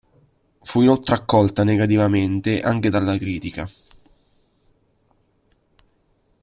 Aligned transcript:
Fu 0.63 0.81
inoltre 0.81 1.13
accolta 1.13 1.63
negativamente 1.63 2.59
anche 2.61 2.89
dalla 2.89 3.15
critica. 3.19 3.69